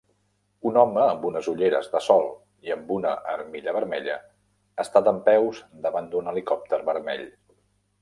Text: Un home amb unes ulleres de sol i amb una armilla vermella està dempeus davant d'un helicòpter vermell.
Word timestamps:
Un 0.69 0.77
home 0.83 1.03
amb 1.03 1.27
unes 1.29 1.49
ulleres 1.51 1.89
de 1.91 2.01
sol 2.05 2.25
i 2.69 2.73
amb 2.77 2.91
una 2.97 3.13
armilla 3.35 3.77
vermella 3.79 4.19
està 4.87 5.07
dempeus 5.11 5.63
davant 5.89 6.13
d'un 6.17 6.35
helicòpter 6.37 6.85
vermell. 6.93 7.27